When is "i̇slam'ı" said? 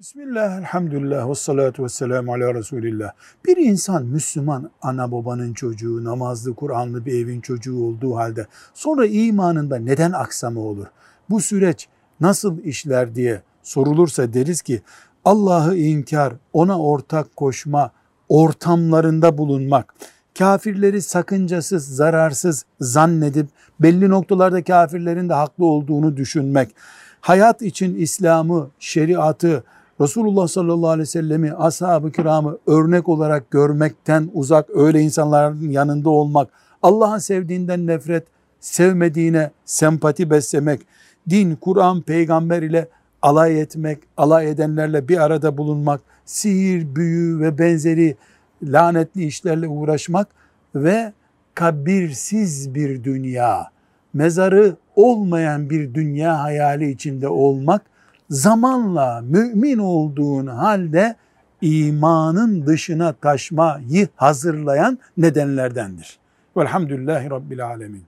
27.94-28.70